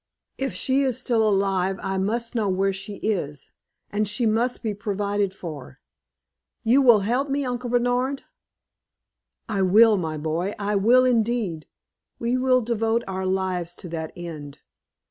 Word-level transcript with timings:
If 0.39 0.55
she 0.55 0.81
is 0.81 0.97
still 0.99 1.29
alive, 1.29 1.79
I 1.83 1.99
must 1.99 2.33
know 2.33 2.49
where 2.49 2.73
she 2.73 2.95
is, 2.95 3.51
and 3.91 4.07
she 4.07 4.25
must 4.25 4.63
be 4.63 4.73
provided 4.73 5.31
for. 5.31 5.79
You 6.63 6.81
will 6.81 7.01
help 7.01 7.29
me, 7.29 7.45
Uncle 7.45 7.69
Bernard?" 7.69 8.23
"I 9.47 9.61
will, 9.61 9.97
my 9.97 10.17
boy 10.17 10.55
I 10.57 10.75
will, 10.75 11.05
indeed. 11.05 11.67
We 12.17 12.35
will 12.35 12.61
devote 12.61 13.03
our 13.07 13.27
lives 13.27 13.75
to 13.75 13.89
that 13.89 14.11
end. 14.15 14.61